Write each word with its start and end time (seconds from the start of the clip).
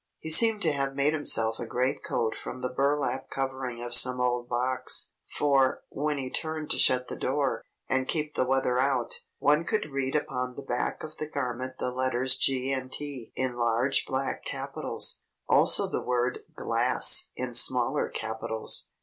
He 0.17 0.31
seemed 0.31 0.63
to 0.63 0.71
have 0.71 0.95
made 0.95 1.13
himself 1.13 1.59
a 1.59 1.65
great 1.67 2.03
coat 2.03 2.33
from 2.35 2.61
the 2.61 2.73
burlap 2.73 3.29
covering 3.29 3.83
of 3.83 3.93
some 3.93 4.19
old 4.19 4.49
box; 4.49 5.11
for, 5.37 5.83
when 5.89 6.17
he 6.17 6.27
turned 6.31 6.71
to 6.71 6.79
shut 6.79 7.07
the 7.07 7.15
door, 7.15 7.61
and 7.87 8.07
keep 8.07 8.33
the 8.33 8.47
weather 8.47 8.79
out, 8.79 9.19
one 9.37 9.63
could 9.63 9.91
read 9.91 10.15
upon 10.15 10.55
the 10.55 10.63
back 10.63 11.03
of 11.03 11.17
the 11.17 11.29
garment 11.29 11.77
the 11.77 11.91
letters 11.91 12.35
"G 12.35 12.75
& 12.83 12.89
T" 12.91 13.31
in 13.35 13.55
large 13.55 14.07
black 14.07 14.43
capitals; 14.43 15.19
also 15.47 15.87
the 15.87 16.01
word 16.03 16.39
"GLASS" 16.55 17.29
in 17.35 17.53
smaller 17.53 18.09
capitals. 18.09 18.87